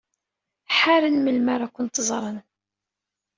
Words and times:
Ḥaren 0.77 1.15
melmi 1.19 1.49
ara 1.53 1.67
kent-ẓren. 1.75 2.37